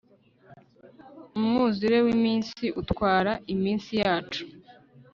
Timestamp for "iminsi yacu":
3.53-4.43